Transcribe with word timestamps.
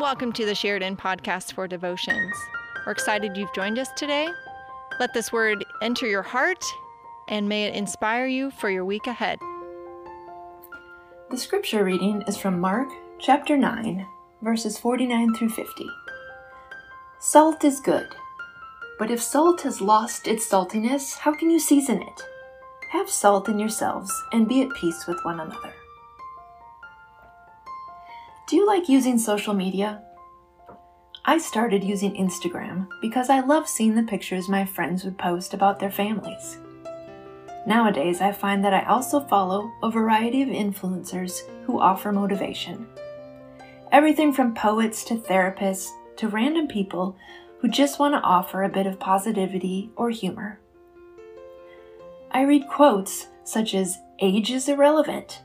Welcome 0.00 0.32
to 0.32 0.46
the 0.46 0.54
Sheridan 0.54 0.96
Podcast 0.96 1.52
for 1.52 1.68
Devotions. 1.68 2.34
We're 2.86 2.92
excited 2.92 3.36
you've 3.36 3.52
joined 3.52 3.78
us 3.78 3.90
today. 3.96 4.30
Let 4.98 5.12
this 5.12 5.30
word 5.30 5.62
enter 5.82 6.06
your 6.06 6.22
heart 6.22 6.64
and 7.28 7.46
may 7.46 7.64
it 7.64 7.74
inspire 7.74 8.26
you 8.26 8.50
for 8.50 8.70
your 8.70 8.86
week 8.86 9.06
ahead. 9.06 9.38
The 11.30 11.36
scripture 11.36 11.84
reading 11.84 12.22
is 12.22 12.38
from 12.38 12.58
Mark 12.58 12.88
chapter 13.18 13.58
9, 13.58 14.06
verses 14.40 14.78
49 14.78 15.34
through 15.34 15.50
50. 15.50 15.86
Salt 17.18 17.62
is 17.62 17.78
good, 17.78 18.08
but 18.98 19.10
if 19.10 19.20
salt 19.20 19.60
has 19.60 19.82
lost 19.82 20.26
its 20.26 20.48
saltiness, 20.48 21.18
how 21.18 21.34
can 21.34 21.50
you 21.50 21.60
season 21.60 22.00
it? 22.00 22.22
Have 22.92 23.10
salt 23.10 23.50
in 23.50 23.58
yourselves 23.58 24.10
and 24.32 24.48
be 24.48 24.62
at 24.62 24.74
peace 24.74 25.06
with 25.06 25.22
one 25.26 25.40
another. 25.40 25.74
Do 28.50 28.56
you 28.56 28.66
like 28.66 28.88
using 28.88 29.16
social 29.16 29.54
media? 29.54 30.02
I 31.24 31.38
started 31.38 31.84
using 31.84 32.16
Instagram 32.16 32.88
because 33.00 33.30
I 33.30 33.38
love 33.38 33.68
seeing 33.68 33.94
the 33.94 34.02
pictures 34.02 34.48
my 34.48 34.64
friends 34.64 35.04
would 35.04 35.16
post 35.16 35.54
about 35.54 35.78
their 35.78 35.92
families. 35.92 36.58
Nowadays, 37.64 38.20
I 38.20 38.32
find 38.32 38.64
that 38.64 38.74
I 38.74 38.82
also 38.86 39.20
follow 39.20 39.70
a 39.84 39.90
variety 39.92 40.42
of 40.42 40.48
influencers 40.48 41.42
who 41.64 41.78
offer 41.78 42.10
motivation. 42.10 42.88
Everything 43.92 44.32
from 44.32 44.52
poets 44.52 45.04
to 45.04 45.14
therapists 45.14 45.90
to 46.16 46.26
random 46.26 46.66
people 46.66 47.16
who 47.60 47.68
just 47.68 48.00
want 48.00 48.14
to 48.14 48.20
offer 48.20 48.64
a 48.64 48.68
bit 48.68 48.88
of 48.88 48.98
positivity 48.98 49.92
or 49.94 50.10
humor. 50.10 50.58
I 52.32 52.42
read 52.42 52.66
quotes 52.68 53.28
such 53.44 53.74
as, 53.74 53.96
age 54.18 54.50
is 54.50 54.68
irrelevant, 54.68 55.42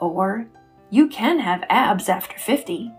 or 0.00 0.48
you 0.90 1.06
can 1.06 1.38
have 1.38 1.64
abs 1.70 2.08
after 2.08 2.36
50. 2.36 2.90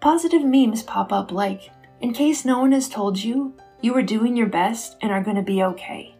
Positive 0.00 0.44
memes 0.44 0.82
pop 0.82 1.10
up 1.10 1.32
like, 1.32 1.70
in 2.00 2.12
case 2.12 2.44
no 2.44 2.58
one 2.58 2.72
has 2.72 2.90
told 2.90 3.18
you, 3.18 3.54
you 3.80 3.96
are 3.96 4.02
doing 4.02 4.36
your 4.36 4.48
best 4.48 4.96
and 5.00 5.10
are 5.10 5.22
going 5.22 5.36
to 5.36 5.42
be 5.42 5.62
okay. 5.62 6.14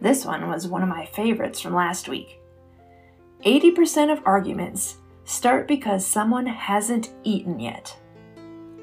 This 0.00 0.24
one 0.24 0.48
was 0.48 0.68
one 0.68 0.82
of 0.82 0.88
my 0.88 1.06
favorites 1.06 1.60
from 1.60 1.74
last 1.74 2.08
week. 2.08 2.38
80% 3.44 4.12
of 4.12 4.22
arguments 4.24 4.98
start 5.24 5.66
because 5.66 6.06
someone 6.06 6.46
hasn't 6.46 7.12
eaten 7.24 7.58
yet. 7.58 7.96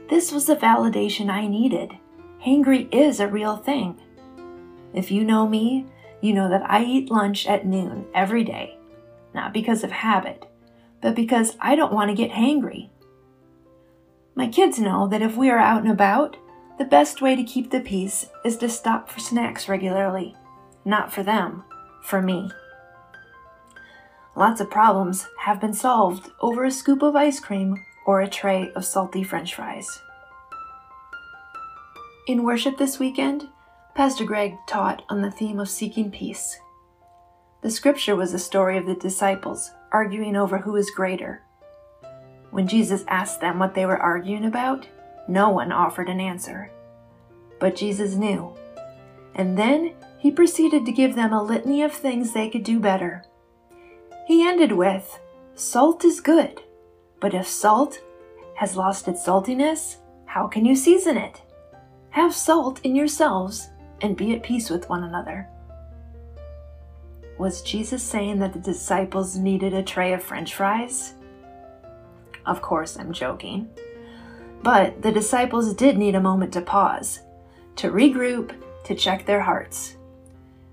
This 0.10 0.32
was 0.32 0.46
the 0.46 0.56
validation 0.58 1.30
I 1.30 1.48
needed. 1.48 1.94
Hangry 2.44 2.94
is 2.94 3.20
a 3.20 3.28
real 3.28 3.56
thing. 3.56 4.02
If 4.94 5.10
you 5.10 5.24
know 5.24 5.48
me, 5.48 5.86
you 6.20 6.34
know 6.34 6.50
that 6.50 6.70
I 6.70 6.84
eat 6.84 7.10
lunch 7.10 7.48
at 7.48 7.66
noon 7.66 8.06
every 8.14 8.44
day 8.44 8.78
not 9.34 9.54
because 9.54 9.84
of 9.84 9.92
habit, 9.92 10.46
but 11.02 11.16
because 11.16 11.56
I 11.60 11.76
don't 11.76 11.94
want 11.94 12.10
to 12.10 12.16
get 12.16 12.32
hangry. 12.32 12.90
My 14.36 14.48
kids 14.48 14.80
know 14.80 15.08
that 15.08 15.22
if 15.22 15.36
we 15.36 15.50
are 15.50 15.58
out 15.58 15.84
and 15.84 15.92
about, 15.92 16.38
the 16.78 16.86
best 16.86 17.22
way 17.22 17.36
to 17.36 17.44
keep 17.44 17.70
the 17.70 17.80
peace 17.80 18.28
is 18.44 18.58
to 18.58 18.70
stop 18.70 19.10
for 19.10 19.20
snacks 19.20 19.68
regularly. 19.70 20.36
Not 20.86 21.14
for 21.14 21.22
them, 21.22 21.64
for 22.02 22.22
me. 22.22 22.50
Lots 24.36 24.62
of 24.62 24.72
problems 24.72 25.28
have 25.40 25.60
been 25.60 25.74
solved 25.74 26.32
over 26.40 26.64
a 26.64 26.72
scoop 26.72 27.04
of 27.04 27.16
ice 27.16 27.40
cream 27.40 27.76
or 28.06 28.22
a 28.22 28.30
tray 28.30 28.72
of 28.76 28.86
salty 28.86 29.24
french 29.24 29.54
fries. 29.54 30.02
In 32.28 32.44
worship 32.44 32.78
this 32.78 32.98
weekend, 32.98 33.50
Pastor 33.94 34.24
Greg 34.24 34.56
taught 34.68 35.04
on 35.10 35.22
the 35.22 35.32
theme 35.32 35.60
of 35.60 35.70
seeking 35.70 36.10
peace. 36.10 36.58
The 37.62 37.70
scripture 37.70 38.16
was 38.16 38.32
the 38.32 38.40
story 38.40 38.78
of 38.78 38.88
the 38.88 38.96
disciples 38.96 39.72
arguing 39.92 40.36
over 40.36 40.58
who 40.58 40.76
is 40.76 40.90
greater. 40.90 41.44
When 42.50 42.68
Jesus 42.68 43.06
asked 43.08 43.40
them 43.40 43.60
what 43.60 43.76
they 43.76 43.86
were 43.86 43.98
arguing 43.98 44.46
about, 44.46 44.88
no 45.28 45.50
one 45.50 45.72
offered 45.72 46.10
an 46.10 46.20
answer. 46.20 46.72
But 47.60 47.76
Jesus 47.76 48.16
knew. 48.16 48.56
And 49.36 49.58
then 49.58 49.94
he 50.18 50.32
proceeded 50.32 50.86
to 50.86 50.92
give 50.92 51.16
them 51.16 51.34
a 51.34 51.44
litany 51.44 51.84
of 51.84 51.94
things 51.94 52.34
they 52.34 52.50
could 52.50 52.64
do 52.64 52.80
better. 52.80 53.24
He 54.28 54.48
ended 54.48 54.72
with 54.72 55.20
Salt 55.56 56.04
is 56.04 56.20
good, 56.20 56.62
but 57.20 57.34
if 57.34 57.48
salt 57.48 58.02
has 58.56 58.76
lost 58.76 59.08
its 59.08 59.26
saltiness, 59.26 59.98
how 60.26 60.48
can 60.48 60.66
you 60.66 60.76
season 60.76 61.18
it? 61.18 61.42
Have 62.10 62.34
salt 62.34 62.82
in 62.84 62.96
yourselves 62.96 63.70
and 64.02 64.18
be 64.18 64.34
at 64.34 64.44
peace 64.44 64.70
with 64.70 64.90
one 64.90 65.04
another. 65.04 65.48
Was 67.42 67.64
Jesus 67.64 68.04
saying 68.04 68.38
that 68.38 68.54
the 68.54 68.60
disciples 68.60 69.36
needed 69.36 69.74
a 69.74 69.82
tray 69.82 70.14
of 70.14 70.22
french 70.22 70.54
fries? 70.54 71.16
Of 72.46 72.62
course, 72.62 72.98
I'm 72.98 73.12
joking. 73.12 73.68
But 74.62 75.02
the 75.02 75.12
disciples 75.12 75.74
did 75.74 75.98
need 75.98 76.14
a 76.14 76.22
moment 76.22 76.54
to 76.54 76.62
pause, 76.62 77.22
to 77.78 77.90
regroup, 77.90 78.54
to 78.84 78.94
check 78.94 79.26
their 79.26 79.42
hearts. 79.42 79.98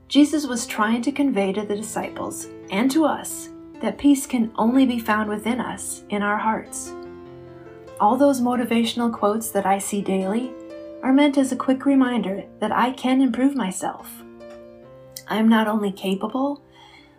Jesus 0.08 0.46
was 0.46 0.66
trying 0.66 1.00
to 1.04 1.10
convey 1.10 1.54
to 1.54 1.62
the 1.62 1.74
disciples 1.74 2.48
and 2.70 2.90
to 2.90 3.06
us 3.06 3.48
that 3.80 3.96
peace 3.96 4.26
can 4.26 4.52
only 4.56 4.84
be 4.84 4.98
found 4.98 5.30
within 5.30 5.62
us, 5.62 6.02
in 6.10 6.22
our 6.22 6.36
hearts. 6.36 6.92
All 7.98 8.18
those 8.18 8.42
motivational 8.42 9.10
quotes 9.10 9.48
that 9.52 9.64
I 9.64 9.78
see 9.78 10.02
daily 10.02 10.52
are 11.02 11.14
meant 11.14 11.38
as 11.38 11.50
a 11.50 11.56
quick 11.56 11.86
reminder 11.86 12.44
that 12.60 12.72
I 12.72 12.92
can 12.92 13.22
improve 13.22 13.56
myself. 13.56 14.22
I 15.28 15.36
am 15.36 15.48
not 15.48 15.68
only 15.68 15.92
capable, 15.92 16.62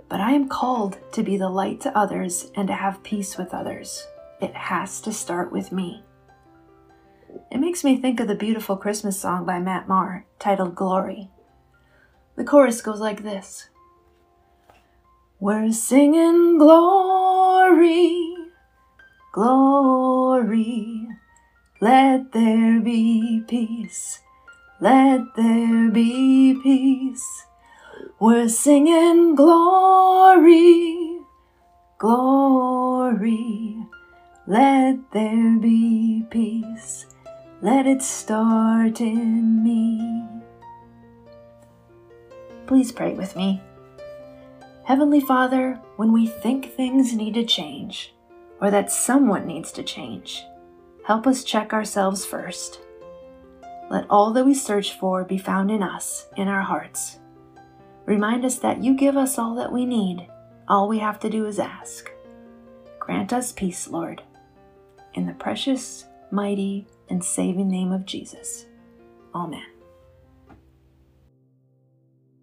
but 0.10 0.20
I 0.20 0.32
am 0.32 0.50
called 0.50 0.98
to 1.14 1.22
be 1.22 1.38
the 1.38 1.50
light 1.50 1.80
to 1.82 1.96
others 1.98 2.52
and 2.56 2.68
to 2.68 2.74
have 2.74 3.04
peace 3.04 3.38
with 3.38 3.54
others. 3.54 4.08
It 4.42 4.54
has 4.56 5.00
to 5.02 5.14
start 5.14 5.52
with 5.52 5.72
me. 5.72 6.04
It 7.52 7.60
makes 7.60 7.84
me 7.84 7.98
think 7.98 8.20
of 8.20 8.28
the 8.28 8.36
beautiful 8.36 8.78
Christmas 8.78 9.20
song 9.20 9.46
by 9.46 9.60
Matt 9.60 9.88
Maher 9.88 10.26
titled 10.40 10.76
Glory. 10.76 11.30
The 12.36 12.44
chorus 12.44 12.82
goes 12.82 13.00
like 13.00 13.22
this 13.22 13.70
We're 15.40 15.72
singing 15.72 16.58
glory, 16.58 18.36
glory, 19.32 21.08
let 21.80 22.32
there 22.32 22.80
be 22.80 23.44
peace, 23.48 24.22
let 24.80 25.22
there 25.36 25.92
be 25.92 26.60
peace. 26.64 27.46
We're 28.20 28.50
singing 28.50 29.36
glory, 29.36 31.20
glory. 31.98 33.78
Let 34.48 35.12
there 35.12 35.58
be 35.60 36.26
peace. 36.30 37.06
Let 37.62 37.86
it 37.86 38.02
start 38.02 39.00
in 39.02 39.64
me. 39.64 40.26
Please 42.68 42.92
pray 42.92 43.14
with 43.14 43.36
me. 43.36 43.62
Heavenly 44.86 45.22
Father, 45.22 45.80
when 45.98 46.12
we 46.12 46.26
think 46.28 46.74
things 46.74 47.14
need 47.14 47.36
to 47.36 47.46
change, 47.46 48.14
or 48.62 48.72
that 48.72 48.92
someone 48.92 49.46
needs 49.46 49.72
to 49.74 49.84
change, 49.84 50.44
help 51.06 51.28
us 51.28 51.44
check 51.44 51.74
ourselves 51.74 52.26
first. 52.26 52.80
Let 53.90 54.06
all 54.10 54.32
that 54.34 54.46
we 54.46 54.54
search 54.54 54.94
for 54.98 55.24
be 55.24 55.38
found 55.38 55.70
in 55.70 55.84
us, 55.84 56.28
in 56.38 56.48
our 56.48 56.62
hearts. 56.62 57.20
Remind 58.10 58.44
us 58.44 58.58
that 58.58 58.84
you 58.84 58.96
give 58.96 59.16
us 59.16 59.38
all 59.38 59.54
that 59.54 59.72
we 59.72 59.86
need. 59.86 60.28
All 60.68 60.88
we 60.88 60.98
have 60.98 61.20
to 61.20 61.30
do 61.30 61.46
is 61.46 61.60
ask. 61.60 62.10
Grant 62.98 63.32
us 63.32 63.52
peace, 63.52 63.88
Lord. 63.88 64.24
In 65.14 65.28
the 65.28 65.36
precious, 65.36 66.06
mighty, 66.32 66.88
and 67.12 67.24
saving 67.24 67.70
name 67.70 67.92
of 67.92 68.08
Jesus. 68.08 68.66
Amen. 69.36 69.62